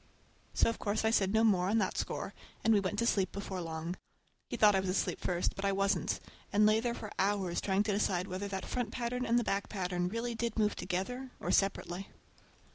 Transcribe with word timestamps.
So 0.55 0.67
of 0.67 0.79
course 0.79 1.05
I 1.05 1.11
said 1.11 1.31
no 1.31 1.43
more 1.43 1.69
on 1.69 1.77
that 1.77 1.95
score, 1.95 2.33
and 2.63 2.73
we 2.73 2.79
went 2.79 2.97
to 2.97 3.05
sleep 3.05 3.31
before 3.31 3.61
long. 3.61 3.95
He 4.49 4.57
thought 4.57 4.73
I 4.73 4.79
was 4.79 4.89
asleep 4.89 5.21
first, 5.21 5.55
but 5.55 5.63
I 5.63 5.71
wasn't,—I 5.71 6.57
lay 6.57 6.79
there 6.79 6.95
for 6.95 7.11
hours 7.19 7.61
trying 7.61 7.83
to 7.83 7.91
decide 7.91 8.25
whether 8.27 8.47
that 8.47 8.65
front 8.65 8.89
pattern 8.89 9.27
and 9.27 9.37
the 9.37 9.43
back 9.43 9.69
pattern 9.69 10.07
really 10.09 10.33
did 10.33 10.57
move 10.57 10.75
together 10.75 11.29
or 11.39 11.51
separately. 11.51 12.09